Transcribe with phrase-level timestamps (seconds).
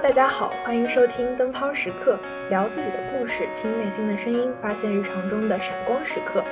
[0.00, 2.18] 大家好，欢迎收听灯泡时刻，
[2.50, 6.44] 聊自己的故事，听内心的声音，发现日常中的闪光时刻。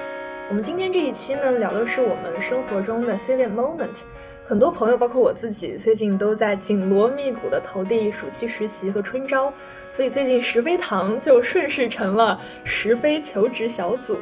[0.48, 4.00] 我们今天这一期呢，聊的是我们生活中的 salient moment。
[4.44, 9.52] 很多朋友，包括我自己，最近都在紧锣密鼓的投递暑期实习和春招，
[9.90, 14.18] 所以最近石飞堂就顺势成了石飞求职小组。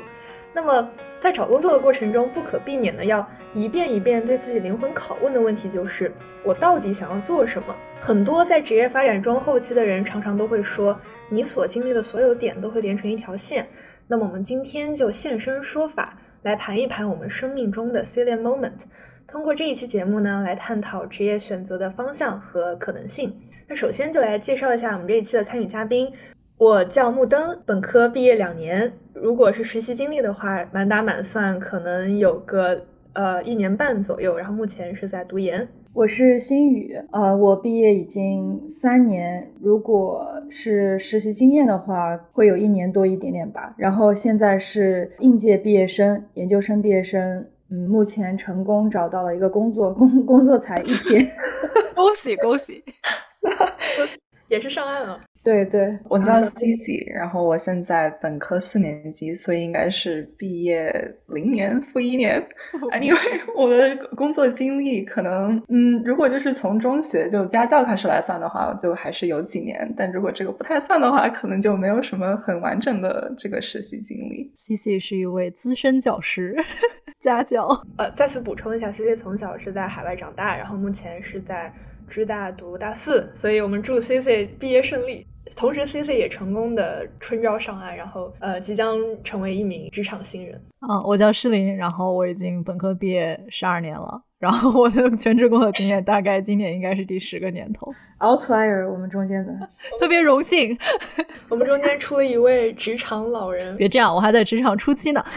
[0.53, 0.91] 那么
[1.23, 6.13] 在找工作的过程中，不可避免的要一遍一遍对自己灵魂拷问的问题就是：
[6.45, 7.77] 我到底想要做什么？
[8.01, 13.65] 很多在职业发展中后期的人，常常都会说，你所经历的所有点都会连成一条线。
[14.09, 18.81] 那么我们今天就现身说法，来盘一盘我们生命中的 salient moment。
[19.29, 23.33] 通过这一期节目呢，来探讨职业选择的方向和可能性。
[23.69, 26.13] 那首先就来介绍一下我们这一期的参与嘉宾。
[26.63, 32.81] 我叫木登，本科毕业两年，如果是实习经历的话，满打满算可能有个
[33.15, 34.37] 呃一年半左右。
[34.39, 35.67] 然后目前是在读研。
[35.93, 43.75] 我是新宇，呃，我毕业已经三年，如果是实习经验的话，会有一年多一点点吧。
[43.77, 47.45] 然后现在是应届毕业生，研究生毕业生。
[47.71, 51.27] 嗯，目前成功找到了一个工作，工工作才一天，
[51.97, 52.85] 恭 喜恭喜，
[54.47, 55.21] 也是上岸了。
[55.45, 60.93] 对对，我叫 Cici，然后我现在本科四年级，所以应该是毕业
[61.27, 62.41] 零年负一年。
[63.03, 63.19] 因为
[63.57, 69.93] 我的工作经历可能，嗯，如果就是从中学就家教开始来算的话，就还是有几年。
[69.97, 74.49] 但如果这个不太算的话，可能就没有什么很完整的这个实习经历。
[74.55, 76.55] Cici 是一位资深教师，
[77.21, 77.67] 家教。
[77.97, 81.73] 呃，再次补充一下，Cici 从小是在海外长大，然后目前是在
[82.09, 85.27] 芝大读大四，所以我们祝 Cici 毕业顺利。
[85.57, 90.61] 同时，C C 也成功的春招上岸，然后呃，即将成为一名职场新人。
[90.89, 97.93] 嗯，我叫诗林，然后我已经本科毕业十二年了，然后我的 全职工作经验大概今年应该是第十个年头。
[98.19, 99.53] Outlier，我们中间的
[100.01, 100.77] 特别荣幸，
[101.49, 103.77] 我们中间出了一位职场老人。
[103.77, 105.25] 别这样，我还在职场初期呢。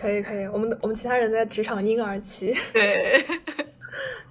[0.00, 2.54] 可以可以，我们我们其他人在职场婴儿期。
[2.72, 3.22] 对。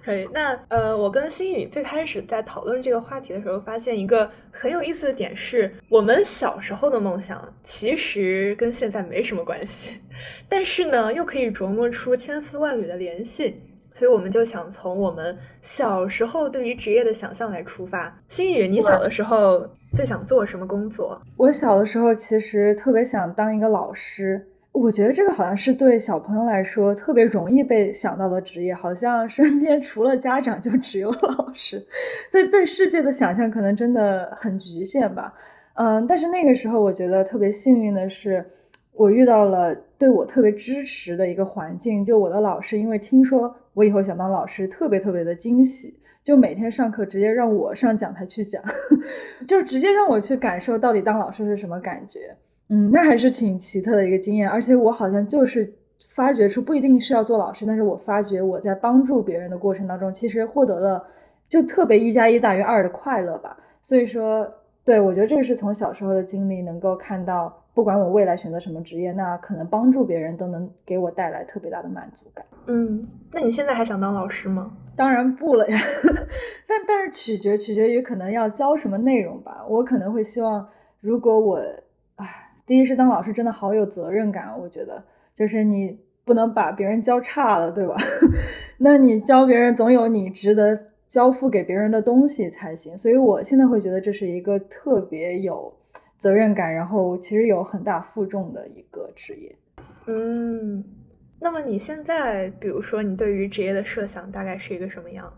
[0.02, 10.00] 可以，那呃，我跟心宇最开始在讨论这个话题的时候，发现一个很有意思的点是，我们小时候的梦想其实跟现在没什么关系，
[10.48, 13.60] 但是呢，又可以琢磨出千丝万缕的联系，
[13.92, 18.18] 所以我们就想从我们小时候对于职业的想象来出发。
[18.28, 21.20] 心宇，你小的时候最想做什么工作？
[21.36, 24.46] 我小的时候其实特别想当一个老师。
[24.72, 31.84] 我觉得这个好像是对小朋友来说特别容易被想到的职业，好像身边除了家长就只有老师，
[32.30, 35.34] 对对世界的想象可能真的很局限吧。
[35.74, 38.44] 嗯，但是那个时候我觉得特别幸运的是，
[38.94, 48.62] 我遇到了对我特别支持的一个环境，就我的老师，因为听说我以后想当老师，特别特别的惊喜，就每天上课直接让我上讲台去讲，
[49.48, 52.36] 就直接让我去感受到底当老师是什么感觉。
[52.70, 55.70] 嗯，那还是挺奇特的一个经验，而且我好像就是
[56.14, 61.04] 发掘出不一定是要做老师，但是我发觉我在帮助别人的过程当中，其实获得了
[61.48, 63.58] 就特别一加一大于二的快乐吧。
[63.82, 64.46] 所以说，
[64.84, 72.46] 对我觉得这个是从小时候的经历能够看到，不管我未来选择什么职业，那可能帮助别人都能给我带来特别大的满足感。
[72.66, 74.70] 嗯，那你现在还想当老师吗？
[74.94, 75.76] 当然不了呀，
[76.68, 79.64] 但但是取决取决于可能要教什么内容吧。
[79.68, 80.68] 我可能会希望，
[81.00, 81.58] 如果我，
[82.14, 82.46] 唉。
[82.70, 85.02] 第一是当老师真的好有责任感，我觉得
[85.34, 87.96] 就是你不能把别人教差了，对吧？
[88.78, 92.96] 那你教别人总有你值得交付给别人的东西才行。
[92.96, 95.74] 所以我现在会觉得这是一个特别有
[96.16, 99.52] 责任感，然后其实有很大负重的一个职业。
[100.06, 100.84] 嗯，
[101.40, 105.28] 那么你现在，比如说你对于职业的设想大概是一个什么样？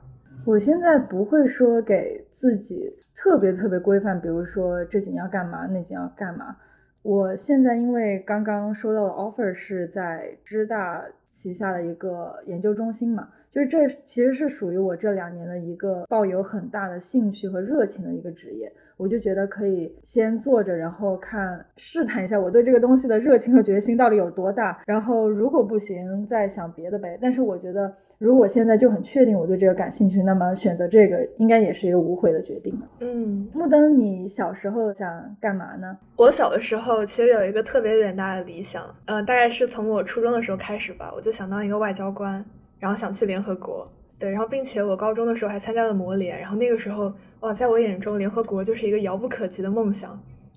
[0.44, 6.54] 我现在不会说给自己特别特别规范，比如说这几年要干嘛，那几年要干嘛。
[7.02, 27.18] 我现在因为刚刚收到的 offer 是在知大旗下的一个研究中心嘛，就是这其实是属于我这两年的一个抱有很大的兴趣和热情的一个职业，我就觉得可以先做着，然后看试探一下我对这个东西的热情和决心到底有多大，然后如果不行再想别的呗。
[27.20, 27.92] 但是我觉得。
[28.22, 32.72] 如果现在就很确定我对这个感兴趣，那么选择这个应该也是一个无悔的决定。
[33.00, 35.98] 嗯，木登，你小时候想干嘛呢？
[36.14, 42.44] 我小的时候其实有一个特别远大的理想，嗯，大概是从我初中的时候开始吧，我就想当一个外交官，
[42.78, 43.90] 然后想去联合国。
[44.20, 50.16] 对，然后并且我高中的时候还参加了模联，然后那个时候哇，在我眼中联合国就是一个遥不可及的梦想。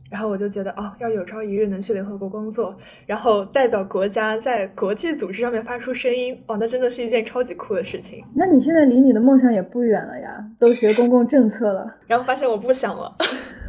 [0.10, 2.76] 然后我就觉得，哦，要有朝一日能去联合国工作，
[3.06, 8.24] 然后代表国家在国际组织上面发出声音，哦，那真的是一件超级酷的事情。
[8.36, 13.16] 那你现在离你的梦想也不远了呀，都学公共政策了，然后发现我不想了。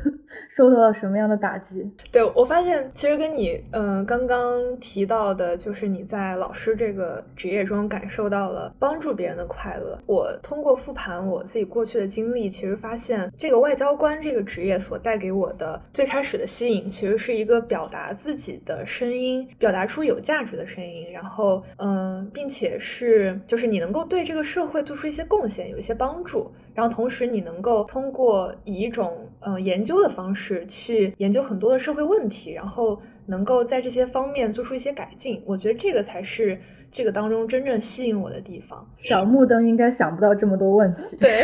[0.49, 1.89] 受到了什么样的打击？
[2.11, 9.99] 对我发现，其实跟你嗯刚刚提到的，就是你在老师这个职业中感受到了帮助别人的快乐。
[10.07, 26.51] 我通过复盘我自己过去的经历，其实发现这个外交官这个职业所带给我的最开始的吸引，其实是一个表达自己的声音，表达出有价值的声音，然后嗯，并且是就是你能够对这个社会做出一些贡献，有一些帮助。
[26.75, 35.43] 然后同时，你能够通过以一种呃研究的方式去研究很多的社会问题，然后能够在这些方面做出一些改进。
[35.47, 36.59] 我觉得这个才是
[36.91, 38.87] 这个当中真正吸引我的地方。
[38.99, 41.17] 小木灯应该想不到这么多问题。
[41.21, 41.43] 对，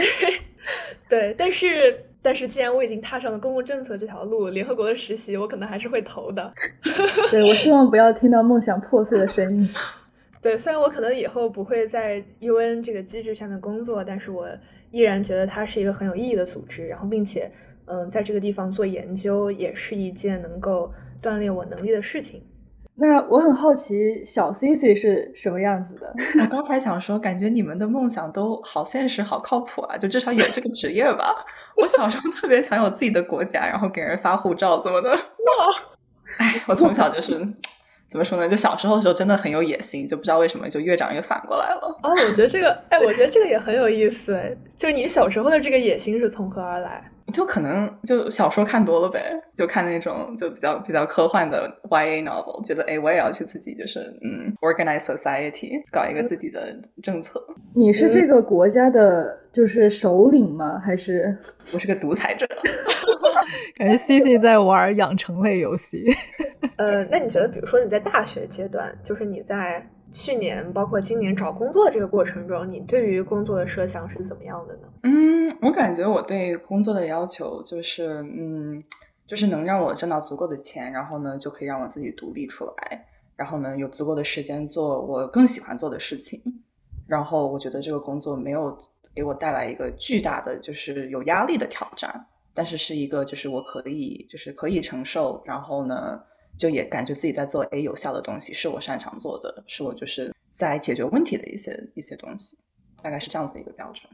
[1.09, 6.53] 对，但是但是，既然我已经踏上了公共政策这条路，联合国的实习我可能还是会投的。
[7.31, 9.69] 对，我希望不要听到梦想破碎的声音。
[10.41, 14.49] 对，虽然我可能以后不会在 UN 这个机制下面工作，但是我。
[14.93, 17.51] 依然觉得它是一个很有意义的组织，然后并且，
[17.87, 20.93] 嗯，在这个地方做研究也是一件能够
[21.23, 22.43] 锻炼我能力的事情。
[22.95, 26.15] 那我很好奇，小 C C 是什么样子的？
[26.41, 31.45] 我刚才想说，感觉你们的梦想都好现实、好靠谱啊，就至少有这个职业吧。
[31.77, 35.11] 我小时候特别想有自己的国家，然后给人发护照怎么的。
[35.11, 35.17] 哇！
[36.39, 37.47] 哎，我从小就是。
[38.09, 38.47] 怎么说呢？
[38.47, 41.99] 就小时候的时候真的很有野心，就不知道为什么就越长越反过来了。
[42.03, 44.39] 哦，我觉得这个，哎，我觉得这个也很有意思。
[44.77, 47.11] 就是你小时候的这个野心是从何而来？
[47.33, 57.43] 就可能就小说看多了呗，就看那种就比较比较科幻的 YA novel，觉得哎，我也要去自己就是嗯，organize society，搞一个自己的政策。
[57.75, 60.79] 你是这个国家的就是首领吗？
[60.85, 61.37] 还是
[61.73, 62.47] 我是个独裁者？
[63.77, 66.05] 感觉 C C 在玩养成类游戏。
[66.77, 74.83] 呃，那你觉得，比如说你在大学阶段，就是你在去年包括今年找工作这个过程中，你对于工作的设想是怎么样的呢？
[75.05, 78.85] 嗯，我感觉我对工作的要求就是，嗯，
[79.27, 83.07] 就是能让我挣到足够的钱，然后呢，就可以让我自己独立出来，
[83.37, 86.41] 然后呢，有足够的时间做我更喜欢做的事情，
[87.09, 88.77] 然后我觉得这个工作没有
[89.15, 96.21] 给我带来一个巨大的就是有压力的挑战，但是是一个就是我可以就是可以承受，然后呢。
[96.59, 102.57] 就也感觉自己在做 A 有效的东西，是我擅长做的，是我就是在解决问题的一些一些东西，
[103.03, 104.05] 大概是这样子的一个标准。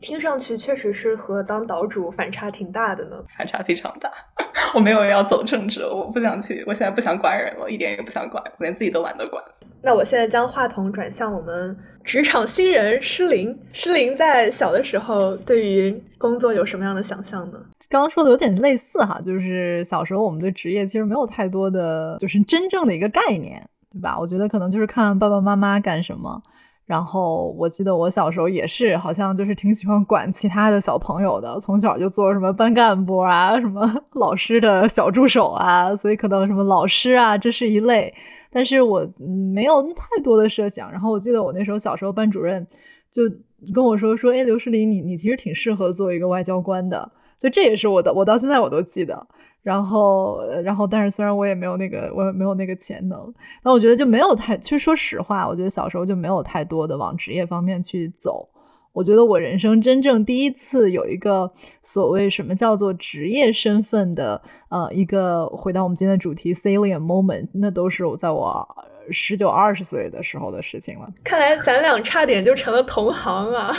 [0.00, 4.10] 听上去确实是和当岛主反差挺大的呢，反差非常大。
[4.74, 9.42] 我没有要走政治，我不想去，我现在不想管人了，一点也不想管，连自己都懒得管。
[9.82, 17.58] 那我现在将话筒转向我们职场新人诗琳，诗琳在小的时候对于工作有什么样的想象呢？
[17.90, 24.16] 刚刚说的有点类似哈，就是小时候我们对职业其实没有太多的就是真正的一个概念，对吧？
[24.18, 26.40] 我觉得可能就是看爸爸妈妈干什么。
[26.86, 38.12] 然后我记得我小时候也是，好像就是挺喜欢管其他的小朋友的，从小就做什么班干部啊，什么 老师的小助手啊，所以可能什么老师啊，这是一类。
[38.52, 39.08] 但是我
[39.54, 40.90] 没有太多的设想。
[40.90, 42.66] 然后我记得我那时候小时候班主任
[43.12, 43.22] 就
[43.72, 47.10] 跟我说说，哎，刘诗林，你你其实挺适合做一个外交官的。
[47.40, 49.26] 就这也是我的，我到现在我都记得。
[49.62, 58.48] 然后，然后，但是虽然我也没有那个，我也没有那个潜能，那我觉得就没有太，其实说实话，我觉得小时候就没有太多的往职业方面去走。
[58.92, 68.66] 我觉得我人生真正第一次有一个所谓什么叫做职业身份的，呃，一个回到我们今天的主题 salient moment，那都是我在我
[69.10, 71.06] 十九二十岁的时候的事情了。
[71.22, 73.70] 看来咱俩差点就成了同行啊！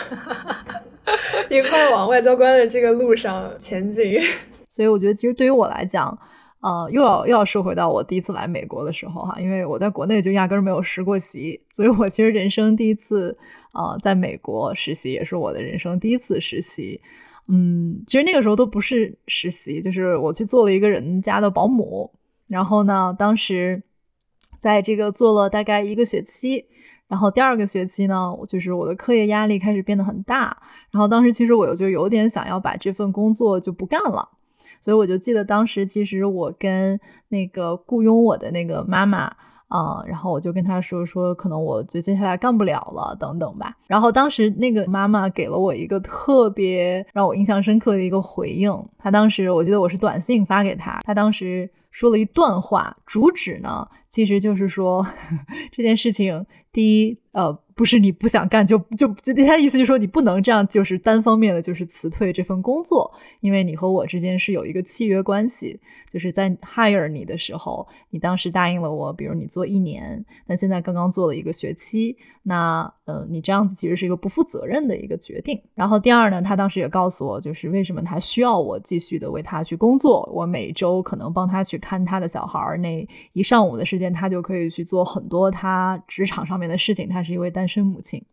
[1.50, 4.20] 一块往外交官的这个路上前进，
[4.70, 6.18] 所以我觉得其实对于我来讲，
[6.62, 13.38] 呃，又要又要说回到我第一次来美国的时候哈，因为我在国内就压根儿没有实过习，所以我其实人生第一次
[13.74, 17.02] 呃在美国实习也是我的人生第一次实习，
[17.48, 22.12] 嗯，其实那个时候都不是实习，就是我去做了一个人家的保姆，
[22.48, 23.82] 然后呢，当时
[24.60, 26.66] 在这个做了大概一个学期。
[27.12, 30.56] 然后第二个学期呢，就是我的课业压力开始变得很大。
[30.92, 34.30] 然后当时其实我就有点想要把这份工作就不干了，
[34.82, 39.24] 所以我就记得当时其实我跟那个雇佣我的那个妈妈
[39.68, 43.76] 啊，然后我就跟她说说，可能我就接下来干不了了，等等吧。
[43.88, 53.86] 然后当时那个妈妈给了我一个特别让我印象深刻的一个回应，她当时我记得我是短信发给她，她当时说了一段话，主旨呢。
[54.12, 55.08] 其实就是说
[55.74, 57.58] 这件事情，第一，呃。
[57.74, 65.80] 不是你不想干就就就他意思就是说你不能这样，就是单方面的就是辞退这份工作，因为你和我之间是有一个契约关系，
[66.12, 75.60] 就是在 hire 你的时候，你当时答应了我，比如你做一年，但现在刚刚做了一个学期，那呃你这样子其实是一个不负责任的一个决定。
[75.74, 87.08] 然后第二呢，他当时也告诉我，就是为什么他需要我继续的为他去工作，我每周可能帮他去看他的小孩儿，那一上午的时间他就可以去做很多他职场上面的事情。
[87.08, 87.52] 他是一位。
[87.52, 88.24] 单身母亲，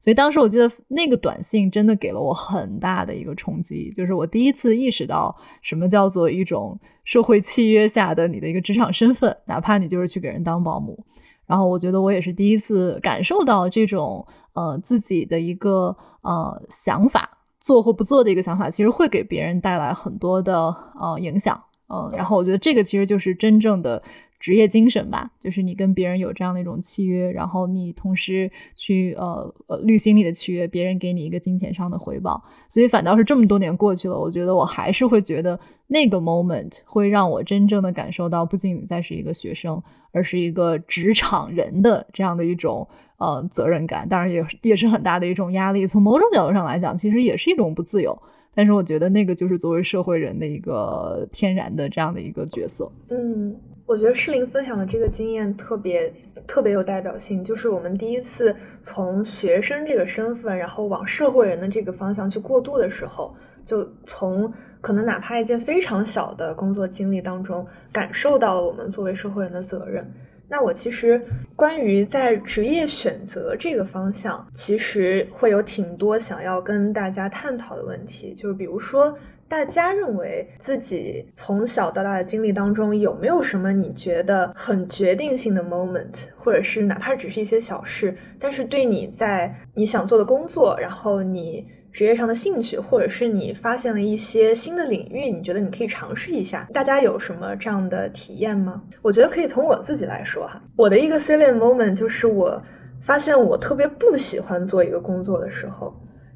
[0.00, 11.04] 所以当时我记得那个短信真的给了我很大的一个冲击，就是我第一次意识到什么叫做一种社会契约下的你的一个职场身份，哪怕你就是去给人当保姆。
[11.46, 21.62] 然后我觉得我也是第一次感受到这种呃自己的一个呃想法，做或不做的一个想法，其实会给别人带来很多的呃影响。
[21.88, 24.02] 嗯，然后我觉得这个其实就是真正的。
[24.44, 32.44] 职业精神吧，就是你跟别人有这样的一种契约，然后你同时去呃呃履行你的契约，别人给你一个金钱上的回报。
[32.68, 39.82] 所以反倒是这么多年过去了，我觉得我还是会觉得那个 moment 会让我真正的感受到，不仅仅再是一个学生，
[40.12, 42.86] 而是一个职场人的这样的一种
[43.16, 44.06] 呃责任感。
[44.06, 45.86] 当然也也是很大的一种压力。
[45.86, 48.14] 从某种角度上来讲，其实也是一种不自由。
[48.54, 52.92] 但是我觉得那个就是作为社会人的一个天然的这样的一个角色。
[53.08, 53.56] 嗯。
[53.86, 56.10] 我觉得诗林分享的这个经验特别
[56.46, 63.36] 特别有代表性，就是我们第一次从学生这个身份，然后往社会人的这个方向去过渡的时候，
[63.66, 64.50] 就从
[64.80, 70.10] 可能哪怕一件非常小的工作经历当中，感受到了我们作为社会人的责任。
[70.48, 71.20] 那我其实
[71.54, 79.14] 关于在职业选择这个方向，其实会有挺多想要跟大家探讨的问题，就是比如说。
[79.48, 96.66] 大家认为自己从小到大的经历当中，有没有什么你觉得很决定性的 moment，或者是哪怕只是一些小事，但是对你在你想做的工作，然后你职业上的兴趣，或者是你发现了一些新的领域，你觉得你可以尝试一下？
[96.72, 98.82] 大家有什么这样的体验吗？
[99.02, 102.60] 我觉得可以从我自己来说哈，我的一个 salient moment 就是我
[103.00, 105.94] 发现我特别不喜欢做一个工作的时候。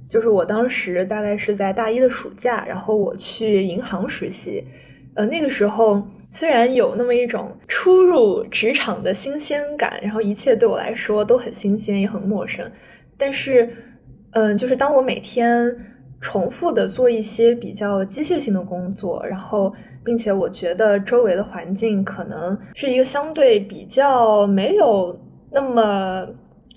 [0.08, 4.64] 就是我当时大概是在大一的暑假，然后我去银行实习，
[5.14, 12.70] 呃，那个时候虽然有那么一种初入职场的新鲜感，然后一切对我来说都很新鲜也很陌生，
[13.18, 13.68] 但是，
[14.30, 15.76] 嗯，就是当我每天
[16.20, 19.72] 重复的做一些比较机械性的工作，然后
[20.02, 25.18] 并且我觉得周围的环境可能是一个相对比较没有
[25.50, 26.26] 那么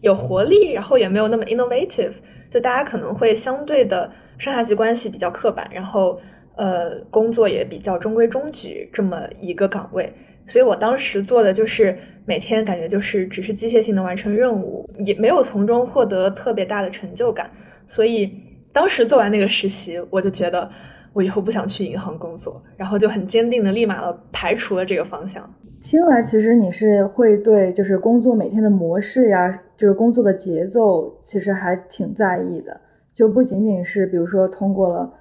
[0.01, 2.11] 有活力，然后也没有那么 innovative。
[2.51, 6.19] 就大家可能会相对的上下级关系比较刻板，然后
[6.55, 10.13] 呃工作也比较中规中矩这么一个岗位，
[10.45, 17.49] 所以我当时做的就是每天感觉就是只是机械性的完成任务，也没有从中获得特别大的成就感，
[17.87, 18.29] 所以
[18.73, 20.69] 当时做完那个实习，我就觉得
[21.13, 25.49] 我以后不想去银行工作，然后就很坚定的立马的排除了这个方向。
[25.81, 32.79] 听来，其实你是会对就是工作每天的模式呀，就是工作的节奏，其实还挺在意的。
[33.15, 35.11] 就不仅仅是比如说通过了，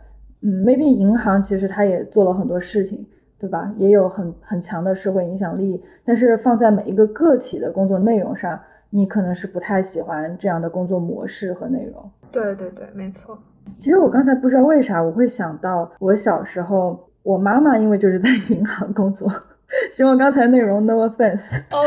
[0.43, 3.05] 嗯，maybe 银行其实它也做了很多事情，
[3.39, 3.73] 对吧？
[3.79, 5.83] 也有很很强的社会影响力。
[6.05, 12.11] 但是放在每一个个体的工作内容上，你可能是不太喜欢这样的工作模式和内容。
[12.31, 13.37] 对对对，没错。
[13.79, 19.27] 其实我刚才不知道为啥我会想到我小时候，我妈妈因为就是在银行工作。
[19.91, 21.85] 希望刚才内容 no offense 哦。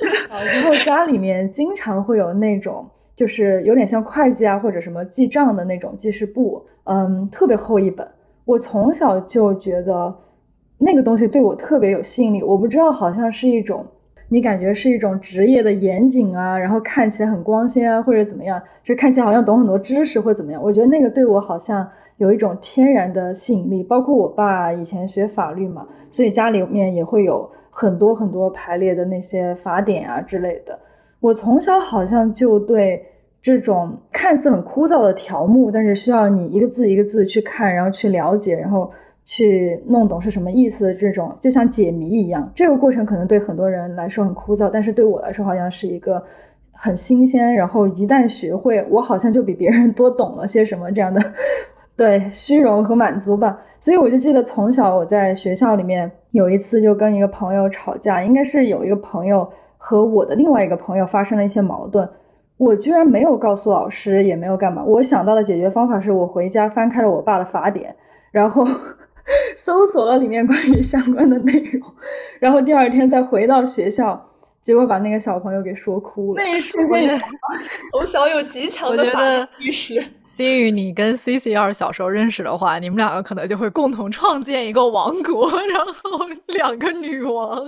[0.30, 8.06] 然后家里面经常会有那种，就是有点像会计啊或者什么记账的那种记事簿，嗯，特别厚一本。
[8.44, 10.14] 我从小就觉得
[10.78, 12.42] 那个东西对我特别有吸引力。
[12.42, 13.86] 我不知道，好像是一种
[14.28, 20.62] 你感觉是一种职业的严谨啊，然后看起来很光鲜啊，或者怎么样，就看起来好像懂很多知识或怎么样。
[20.62, 21.88] 我觉得那个对我好像。
[22.18, 30.78] 有一种天然的吸引力，包括我爸以前学法律嘛，所以家里面也会有很多很多排列的那些法典啊之类的。
[31.18, 33.04] 我从小好像就对
[33.42, 38.88] 这种看似很枯燥的条目，但是需要你一个字一个字去看，然后去了解，然后
[39.24, 42.50] 去弄懂是什么意思这种，就像解谜一样。
[42.54, 46.22] 这个过程可能对很多人来说很枯燥，但是对我来说好像是一个
[46.72, 47.54] 很新鲜。
[47.54, 51.20] 然后一旦学会，我好像就比别人多懂了些什么这样的。
[51.96, 62.08] 对虚荣和满足吧，所以我就记得从小我在学校里面有一次就跟一个朋友吵架，应该是有一个朋友和我的另外一个朋友发生了一些矛盾，
[62.56, 67.94] 我居然没有告诉老师，也没有干嘛，我想到的解决方法是我回家翻开了我爸的法典，
[68.32, 68.66] 然后
[69.56, 71.82] 搜索了里面关于相关的内容，
[72.38, 74.30] 然后第二天再回到学校。
[74.64, 76.42] 结果把那个小朋友给说哭了。
[76.42, 77.20] 那一瞬 间，
[77.92, 80.02] 从小有极强的法律意识。
[80.24, 87.62] 心宇，你跟 C C 要是小时候认识的话，你们两个可能就会共同创建一个王国，然后两个女王，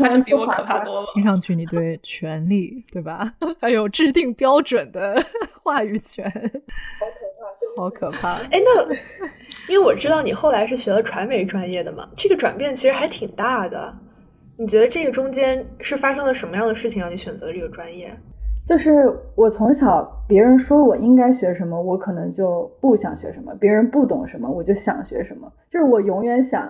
[0.00, 1.06] 还是比我可怕多了。
[1.12, 3.30] 听上去你对权力，对吧？
[3.60, 5.22] 还有制定标准的
[5.62, 6.24] 话语权，
[7.76, 8.34] 好可怕。
[8.50, 8.94] 哎，那
[9.68, 13.94] 因为我知道你后来是学了传媒专业的嘛，这个转变其实还挺大的。
[14.56, 18.10] 你觉得这个中间是发生了什么样的事情让你选择了这个专业？
[18.66, 18.90] 就是
[19.34, 25.50] 我从小别人说我应该学什么，我可能就不想学什么；别人不懂什么，我就想学什么。
[25.70, 26.68] 就是我永远想，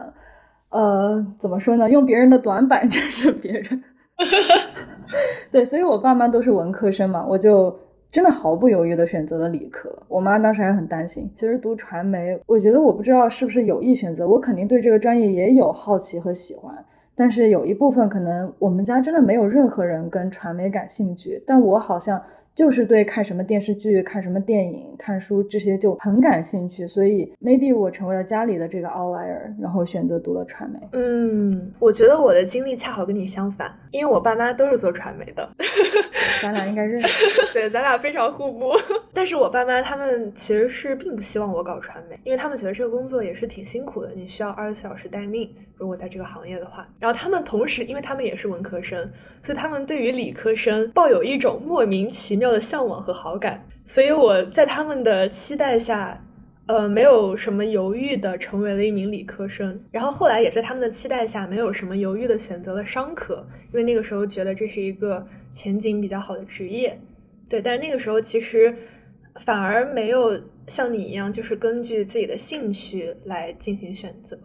[0.70, 1.90] 呃，怎么说呢？
[1.90, 3.84] 用别人的短板 战胜别人。
[5.50, 7.76] 对，所以我爸妈都是文科生嘛，我就
[8.12, 9.90] 真的毫不犹豫的选择了理科。
[10.08, 11.30] 我妈当时还很担心。
[11.36, 16.74] 其实读传媒，我觉得我不知道是不是有意选择，我肯定对这个专业也有好奇和喜欢。
[17.14, 22.20] 但是有一部分可能我们家真的没有任何人跟传媒感兴趣，但我好像。
[22.54, 30.78] 就是对看什么电视剧、看什么电影、看书这些就很感兴趣，所以 maybe 我成为了家里的这个 outlier，然后选择读了传媒。
[30.92, 35.48] 嗯，我觉得我的经历恰好跟你相反，因为我爸妈都是做传媒的，
[36.42, 37.08] 咱俩应该认识。
[37.54, 38.72] 对，咱俩非常互补。
[39.14, 46.86] 但是我爸妈他们其实是并不希望我搞传媒，因为他们觉得这个工作也是挺辛苦的，你需要二十四小时待命，如果在这个行业的话。
[46.98, 49.08] 然后他们同时，因为他们也是文科生，
[49.42, 52.39] 所以他们对于理科生抱有一种莫名其妙。
[52.48, 56.24] 的向往和好感，所以我在他们的期待下，
[56.66, 59.78] 呃，没有什么犹豫的成为了一名理科生。
[59.90, 66.96] 然后后来也在他们的期待下，没有什么犹豫的选择了商科，因为那个时候觉得这是一个前景比较好的职业。
[67.48, 68.72] 对，但是那个时候其实
[69.40, 74.38] 反而没有像你一样，就是根据自己的兴趣来进行选择。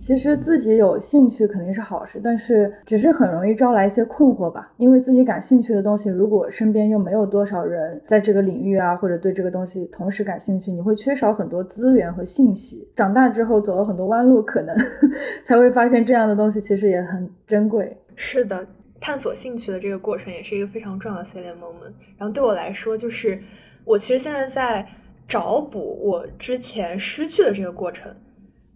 [0.00, 4.70] 其实自己有兴趣肯定是好事，但是只是很容易招来一些困惑吧。
[4.76, 12.86] 因为自己感兴趣的东西，如果身边又没有多少人在这个领域啊，或者对这个东西同时感兴趣，你会缺少很多资源和信息。
[12.94, 14.76] 长大之后走了很多弯路，可能
[15.44, 17.96] 才会发现这样的东西其实也很珍贵。
[18.14, 18.64] 是的，
[19.00, 21.92] 探索兴趣的这个过程也是一个非常重要的 C 类 moment。
[22.16, 23.38] 然后对我来说，就是
[23.84, 24.86] 我其实现在在
[25.26, 28.14] 找补我之前失去的这个过程。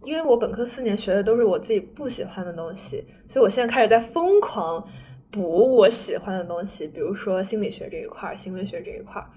[0.03, 4.83] 因为我本科四年学的都是我自己不喜欢的东西，所以我现在开始在疯狂
[5.29, 9.27] 补我喜欢的东西，比如说心理学这一块儿、行为学这一块儿。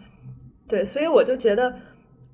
[0.67, 1.75] 对，所以我就觉得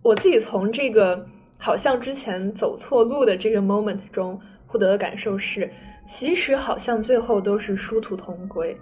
[0.02, 1.26] 我自己从这个
[1.58, 5.68] 好像之前走错路的这个 moment 中获得的感受是，
[6.06, 8.76] 其实好像最后都是殊途同归。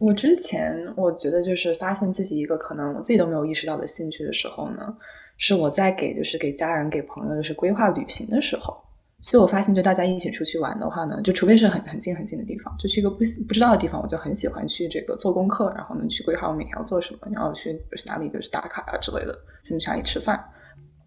[0.00, 4.96] 我之前我觉得就是发现自己一个可能我自己都没有意识到的兴趣的时候呢。
[5.38, 8.76] 是我在给，就是给家人、给朋友，就是规划旅行的时候，
[9.20, 20.42] 所以我发现，就大家一起出去玩的话呢，就除非是很很近很近的地方，就去一个不不知道的地方，我就很喜欢去这个做功课，然后呢去规划我每天要做什么，然后去就是哪里就是打卡啊之类的，甚至去哪里吃饭，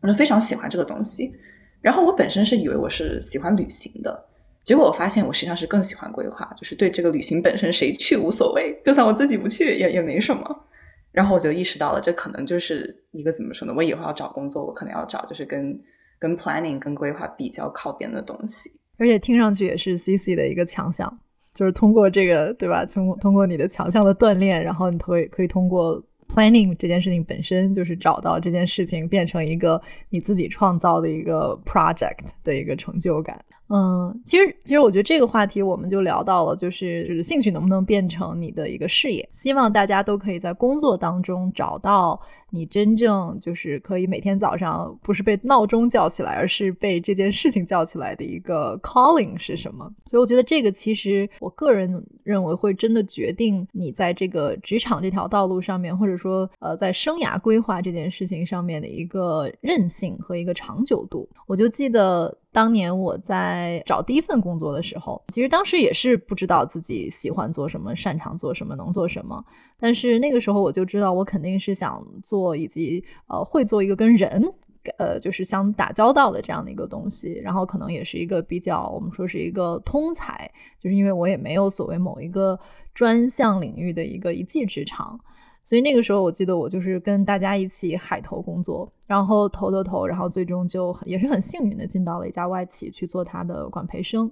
[0.02, 1.34] 我就非常喜欢这个东西。
[1.82, 4.26] 然后我本身是以为我是喜欢旅行的，
[4.63, 10.65] 结果我发现我实际上是更喜欢规划，就是对这个旅行本身谁去无所谓，就算我自己不去也也没什么。
[11.12, 13.74] 然后我就意识到了，这可能就是一个怎么说呢？
[13.76, 15.80] 我以后要找工作，我可能要找就是跟
[16.19, 18.69] 跟 planning、跟规划比较靠边的东西。
[18.98, 21.12] 而且听上去也是 C C 的一个强项，
[21.54, 22.86] 就是通过这个，对吧？
[22.86, 33.43] 通过通过你的强项的锻炼，然后你可以可以通过 planning 这件事情本身，就是找到这件事情变成一个你自己创造的一个 project 的一个成就感。
[33.69, 39.27] 嗯，其实其实我觉得这个话题我们就聊到了，就是就是兴趣能不能变成你的一个事业？
[39.32, 42.19] 希望大家都可以在工作当中找到。
[42.51, 49.91] 你真正就是可以每天早上不是被闹钟叫起来，而是被这件事情叫起来的一个 calling 是什么？
[50.09, 61.29] 所以我觉得这个其实我个人认为会真的决定你在这个职场这条道路上面，或者说呃在生涯规划这件事情上面的一个韧性和一个长久度。
[61.47, 69.43] 我就记得当年我在找第一份工作的时候，其实当时也是不知道自己喜欢做什么、擅长做什么、能做什么。
[69.81, 74.41] 但是那个时候我就知道，我肯定是想做做以及呃会做一个跟人
[74.97, 80.49] 呃就是相打交道的这样的一个东西，然后可能也是一个比较我们说是一个通才，
[80.80, 82.58] 就是因为我也没有所谓某一个
[82.93, 85.19] 专项领域的一个一技之长，
[85.65, 94.32] 所以那个时候我记得我就是跟大家一起海投工作，然后投投投，然后最终就也是很幸运的进到了一家外企去做他的管培生。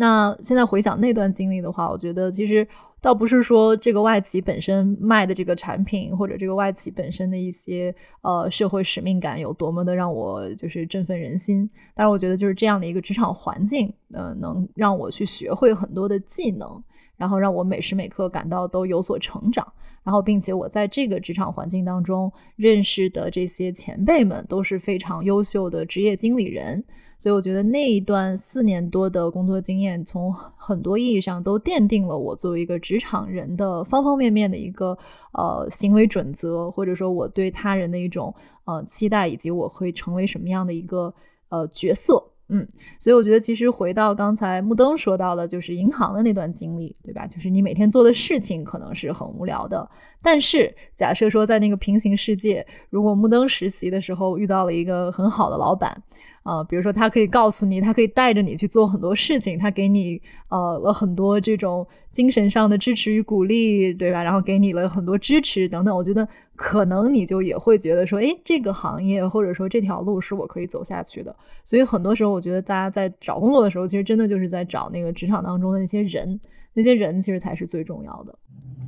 [0.00, 2.66] 那现在回想那段经历的话，我觉得其实
[3.02, 11.68] 倒不是说这个外企本身卖的这个产品，或者这个外企本身的一些呃社会使命感有多么的让我就是振奋人心。
[11.94, 16.82] 但是我觉得就是这样的一个职场环境，呃，能让我去学会很多的技能，
[17.18, 19.70] 然后让我每时每刻感到都有所成长。
[20.02, 26.82] 然后并且我在这个职场环境当中认识的这些前辈们都是非常优秀的职业经理人。
[27.20, 34.96] 所以我觉得那一段四年多的工作经验，从很多意义上都奠定了我作为一个职场人的方方面面的一个
[35.34, 41.14] 呃行为准则，或者说我对他人的一种呃期待，以及我会成为什么样的一个
[41.50, 42.24] 呃角色。
[42.48, 42.66] 嗯，
[42.98, 47.26] 所以我觉得其实回到刚才木登说到的，就是银行的那段经历，对吧？
[47.26, 49.88] 就是你每天做的事情可能是很无聊的，
[50.22, 56.02] 但是假设说在那个平行世界，如果木登实习的时候遇到了一个很好的老板。
[56.42, 64.22] 啊，比如说他可以告诉你，他可以带着你去做很多事情，他给你呃了很多这种精神上的支持与鼓励，对吧？
[64.22, 66.26] 然后给你了很多支持等等，我觉得
[66.56, 71.34] 可能你就也会觉得说，哎，这个行业或者说这条路是我可以走下去的。
[71.64, 76.40] 所以很多时候，我觉得大家在找工作的时候，其实真的就是在找那个职场当中的那些人，
[76.72, 78.34] 那些人其实才是最重要的。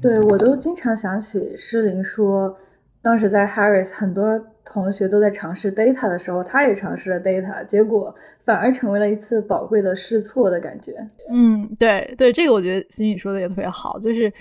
[0.00, 2.56] 对我都经常想起诗琳说。
[3.04, 10.94] 当时在 Harris，很多同学都在尝试 data 的时候，他也尝试了 data，结果反而成为了一次宝贵的试错的感觉。
[11.30, 13.98] 嗯，对对，这个我觉得心宇说的也特别好。
[13.98, 14.32] 就是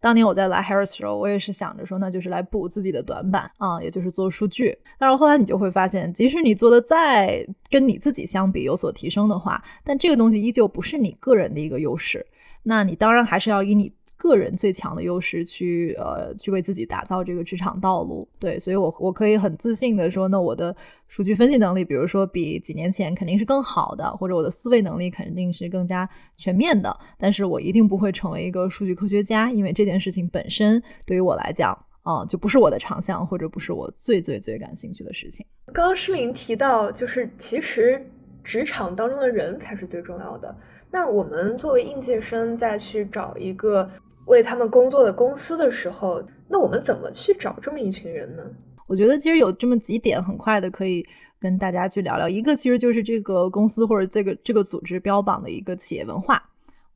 [0.00, 4.76] 当年我在来 Harris 的时候，我也是想着说，那就是来补自己的短板啊，也就是做数据。
[4.98, 12.26] 但是后来你就会发现，即使你做的再跟你自己相比有所提升的话，但这个东西依旧不是你个人的一个优势。
[12.62, 13.92] 那你当然还是要以你。
[14.18, 20.74] 个人最强的优势去呃去为自己打造这个职场道路，对，所以我我可以很自信的说，那我的
[21.06, 35.46] 数据分析能力，比如说比几年前肯定是更好的，或者我的思维能力肯定是更加全面的，但是我一定不会成为一个数据科学家，因为这件事情本身对于我来讲，啊，就不是我的长项，或者不是我最最最感兴趣的事情。
[35.72, 38.04] 刚刚诗琳提到，就是其实
[38.42, 40.52] 职场当中的人才是最重要的。
[40.90, 43.88] 那我们作为应届生再去找一个。
[44.28, 48.44] 为他们工作的公司的时候，那我们怎么去找这么一群人呢？
[48.86, 51.04] 我觉得其实有这么几点，很快的可以
[51.40, 52.28] 跟大家去聊聊。
[52.28, 56.42] 一个其实就是这个公司或者这个这个组织标榜的一个企业文化。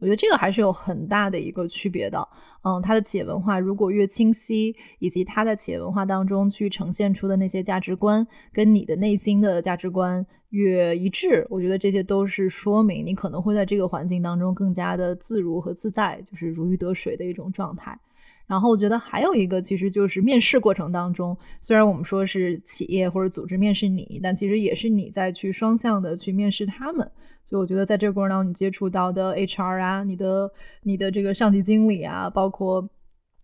[0.02, 2.18] 我觉得这个还是有很大的一个区别的，
[2.64, 17.96] 嗯，它的企业文化如果越清晰，以及它在企业文化当中去呈现出的那些价值观，跟你的内心的价值观越一致，我觉得这些都是说明你可能会在这个环境当中更加的自如和自在，就是如鱼得水的一种状态。
[18.44, 27.08] 然后我觉得还有一个，其实就是面试过程当中，虽然我们说是企业或者组织面试你，但其实也是你在去双向的去面试他们。
[27.44, 30.50] 所以我觉得，在这个过程当中，你接触到的 HR 啊，你的
[30.82, 32.88] 你的这个上级经理啊，包括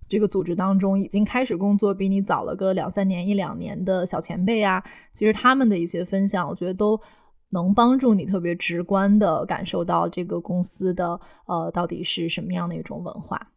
[0.09, 4.83] 这个组织当中已经开始工作比你早了个两三年、一两年的小前辈啊，
[5.13, 6.99] 其实他们的一些分享，我觉得都
[7.51, 13.51] 能帮助你特别直观的感受到这个公司的呃到底是什么样的一种文化。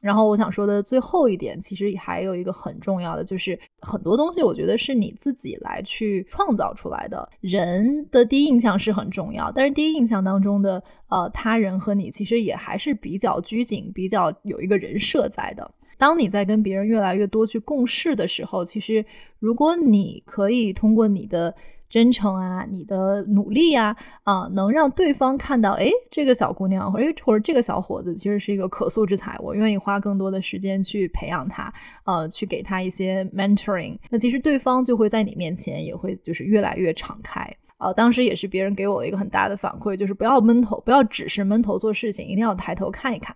[0.00, 7.28] 然后我想说的最后一点，其实还有一个很重要的，就是很多东西我觉得是你自己来去创造出来的。
[7.40, 15.70] 人的第一印象是很重要，但是第一印象当中的呃他人和你，其实也还是比较拘谨，比较有一个人设在的。
[15.98, 19.04] 当你在跟别人越来越多去共事的时候，其实
[19.38, 21.54] 如果你可以通过你的。
[21.96, 31.72] 真诚啊，你的努力呀，啊，能让对方看到，哎，这个小姑娘，或者或者这个小伙子，其实是一个可塑之才，我愿意花更多的时间去培养他，
[32.04, 33.96] 呃，去给他一些 mentoring。
[34.10, 37.50] 那其实对方就会在你面前也会就是越来越敞开。
[37.78, 43.34] 呃，当时也是别人给我了一个很大的反馈，就是不要闷头，不要只是闷头做事情，一定要抬头看一看。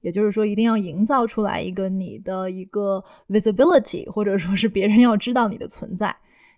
[0.00, 6.14] 也就是说，一定要营造出来一个你的一个 visibility，或者说是别人要知道你的存在。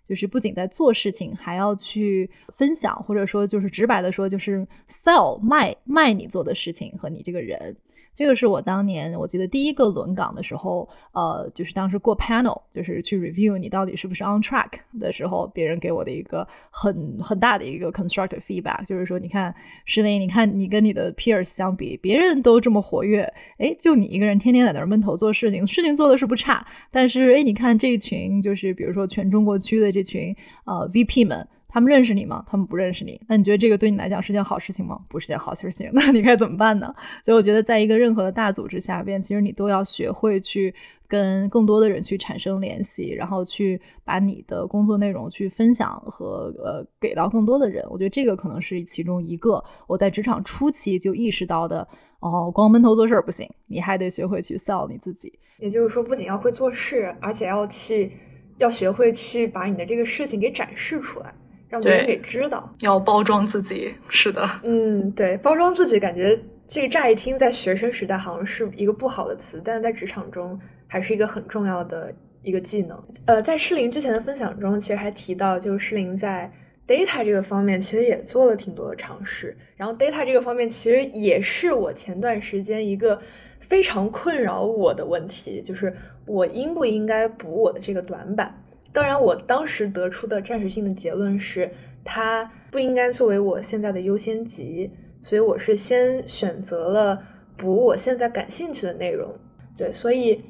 [0.09, 7.77] 就是不仅在做事情，还要去分享，或者说就是直白的说，就是 sell 卖卖你做的事情和你这个人。
[8.19, 19.55] 这个是我当年我记得第一个轮岗的时候，呃，就是当时过 panel，就是去 review 你到底是不是 on track 的时候，别人给我的一个很很大的一个 constructive feedback，就是说，你看
[19.85, 23.21] 石林，你看你跟你的 peers 相比，别人都这么活跃，
[23.57, 31.47] 哎，就你一个人天天在那儿闷头做事情，事情做的是不差，但是哎，你看这一群，就是比如说全中国区的这群呃 VP 们。
[31.71, 32.43] 他们认识你吗？
[32.49, 33.21] 他们不认识你。
[33.27, 34.99] 那你觉得这个对你来讲是件好事情吗？
[35.07, 35.89] 不是件好事情。
[35.93, 36.93] 那你该怎么办呢？
[37.23, 40.73] 所以我觉得，在一个任何的大组织下边，其实你都要学会去
[41.07, 47.85] 跟更多的人去产生联系，然后去把你的工作内容去分享和呃给到更多的人。
[47.89, 51.87] 我觉得这个可能是其中一个我在职场初期就意识到的。
[52.21, 55.31] 哦，光闷头做事不行，你还得学会去 sell 你自己。
[55.57, 58.11] 也就是说，不仅要会做事，而且要去
[58.57, 61.33] 要学会去把你的这个事情给展示出来。
[61.69, 73.01] 让别人给知道，要包装自己，是的，嗯，对，包装自己，感觉这个乍一听，在学生时代好像是一个不好的词，但是在职场中还是一个很重要的一个技能。
[73.27, 76.51] 呃，在适龄之前的分享中，其实还提到，就是适龄在
[76.87, 79.55] data 这个方面，其实也做了挺多的尝试。
[79.75, 83.21] 然后 data 这个方面，其实也是我前段时间一个
[83.59, 85.93] 非常困扰我的问题，就是
[86.25, 88.55] 我应不应该补我的这个短板。
[88.91, 91.69] 当然，我当时得出的暂时性的结论是，
[92.03, 97.21] 它不应该作为我现在的优先级，所以我是先选择了
[97.55, 99.33] 补我现在感兴趣的内容。
[99.77, 100.41] 对，所以，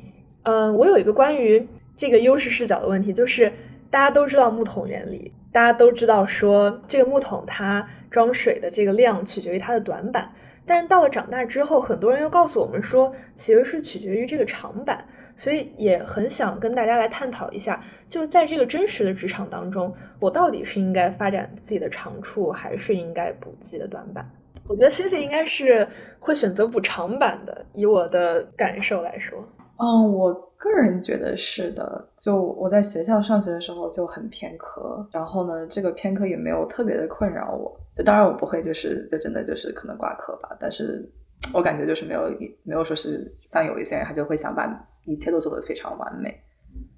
[0.43, 3.51] 嗯，我有一个关于这个优势视角的问题，就是
[3.89, 10.31] 大家都知道木桶原理，大家都知道说这个木桶它装水的这个量取决于它的短板，
[10.69, 15.03] 但是到了长大之后，很多人又告诉我们说，其实是取决于这个长板。
[15.35, 24.29] 所以也很想跟大家来探讨一下，就在这个真实的职场当中，我到底是应该发展自己的长处，还是应该补自己的短板？
[24.67, 25.87] 我觉得 C C 应该是
[26.19, 29.39] 会选择补长板的，以我的感受来说。
[29.77, 32.07] 嗯，我个人觉得是的。
[32.17, 37.75] 就我在学校上学的时候就很偏科，然后呢，这个偏科也没有特别的困扰我。
[37.97, 41.03] 就当然我不会就是就真的就是可能挂科吧，但是
[41.51, 42.29] 我感觉就是没有
[42.61, 44.85] 没有说是像有一些人他就会想把。
[45.05, 46.39] 一切都做得非常完美，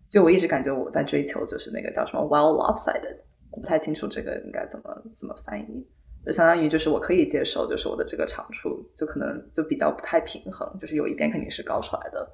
[0.09, 3.15] 就我一直感觉我在追求，就是那个叫什么 well lopsided，
[3.51, 5.87] 我不太清楚这个应该怎么怎么翻译，
[6.25, 12.27] 就相当于就是我可以接受，就是我的这个长处就可能就比较不太平衡，就是有一边肯定是高出来的，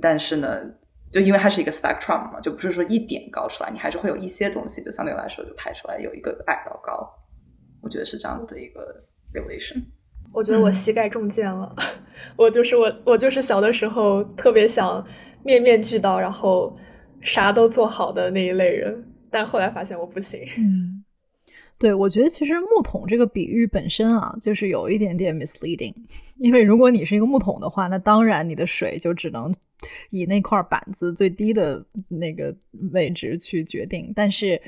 [0.00, 0.60] 但是呢，
[1.10, 7.08] 就因为它是一个 spectrum 嘛，就不是说一点高出来，你还是会有一些东西，就相对来说就排出来有一个矮到高，
[7.82, 8.80] 我觉得是这样子的一个
[9.32, 9.82] relation。
[10.32, 11.74] 我觉得我膝盖中箭了，
[12.36, 15.04] 我就是我，我就是小的时候特别想
[15.42, 16.78] 面面俱到，然后
[17.20, 20.40] 啥都做好的那一类人，但后来发现我不行。
[20.56, 20.99] 嗯，
[21.80, 25.94] 对，我觉得其实木桶这个比喻本身啊，就是有一点点 misleading，
[26.38, 29.52] 因为如果你是一个木桶的话，那当然你的水就只能
[30.10, 32.54] 以那块板子最低的那个
[32.92, 34.60] 位置去决定，但是。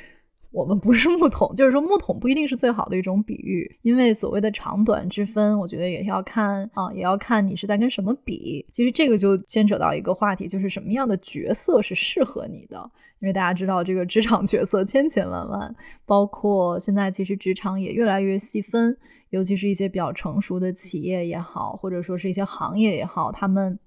[0.52, 8.64] 我们不是木桶，就是说木桶不一定是最好的一种比喻，因为所谓的长短之分，我觉得也要看啊，也要看你是在跟什么比。
[8.70, 12.90] 其实这个就牵扯到一个话题，就是什么样的角色是适合你的。
[13.20, 18.96] 因为大家知道，这个职场角色千千万万，包括现在其实职场也越来越细分，
[19.30, 23.78] 尤其是一些比较成熟的企业也好，或者说是一些行业也好，他们。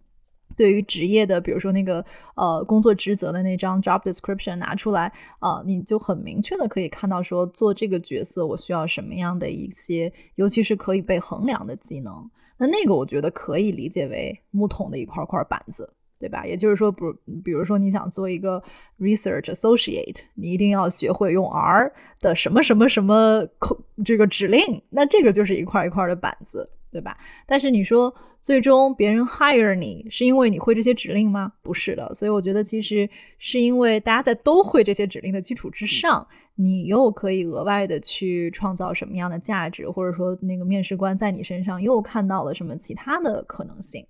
[0.56, 2.04] 对于职业的，比如说那个
[2.36, 12.14] 呃工作职责的那张 job description 拿出来啊，你就很明确的可以看到说做这个角色我需要什么样的一些，尤其是可以被衡量的技能。
[12.58, 16.46] 那那个我觉得可以理解为木桶的一块块板子，对吧？
[16.46, 17.12] 也就是说，不，
[17.44, 18.64] 比如说你想做一个
[18.98, 21.92] research associate，你一定要学会用 R
[22.22, 26.70] 的什么什么什么口这个指令，那这个就是一块一块的板子。
[26.96, 27.18] 对吧？
[27.46, 31.52] 但是你说最终别人 hire 你是因为你会这些指令吗？
[31.62, 32.16] 不是的。
[32.16, 44.08] 所以我觉得其实是因为大家在都会这些指令的基础之上，你又可以额外的去创造什么样的价值，或者说那个面试官在你身上又看到了什么其他的可能性。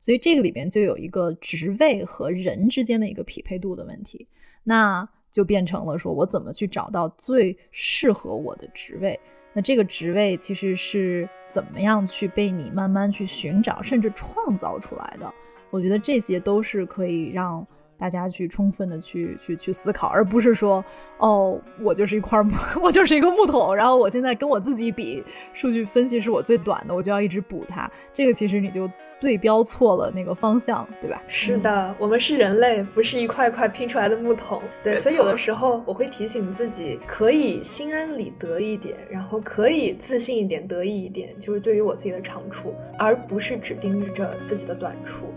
[0.00, 4.28] 所以这个里边就有一个职位和人之间的一个匹配度的问题，
[4.62, 9.18] 那就变成了说我怎么去找到最适合我的职位。
[9.58, 15.34] 那这个职位其实是怎么样去被你慢慢去寻找，甚至创造出来的？
[15.70, 17.66] 我觉得这些都是可以让。
[17.98, 20.84] 大家去充分的去去去思考，而不是说，
[21.18, 27.90] 哦，我就是一块木， 我就是一个木头，然后我现在跟我自己比，数据分析是我最短的，我就要一直补它。
[28.12, 28.88] 这个其实你就
[29.20, 31.20] 对标错了那个方向，对吧？
[31.26, 34.62] 是的，我们是人类，不是一块块拼出来的木头。
[34.82, 45.34] 对，所以有的时候我会提醒自己，可以心安理得一点，然后可以自信一点，得意一点，就是对于我自己的长处，而不是只盯着自己的短处。